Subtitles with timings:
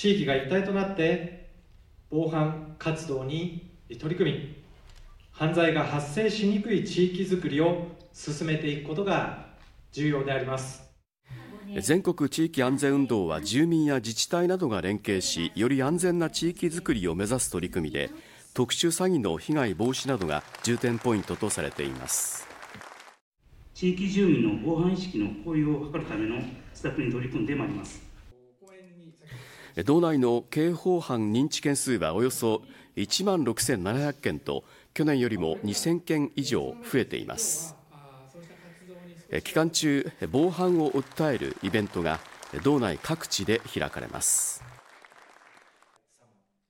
[0.00, 1.50] 地域が一体となって
[2.10, 4.56] 防犯活動に取り組み
[5.30, 9.48] 犯罪が発生しにくい地域づくりを進めていくことが
[9.92, 10.90] 重要であります。
[11.82, 18.10] 全国地域安全運動は住民や自治体などが連携しより安全な地域づくりを目指す取り組みで
[18.54, 22.48] 特殊詐欺の被害防止などが重点ポイントとされています。
[23.74, 26.40] 地域住民の防犯意識の向上を図るための
[26.72, 28.09] 施策に取り組んでまいります
[29.84, 32.62] 道内の刑法犯認知件数はおよそ
[32.96, 37.76] 1万6700件と去年よりも2000件以上増えています。
[39.44, 42.18] 期間中防犯を訴えるイベントが
[42.64, 44.69] 道内各地で開かれます。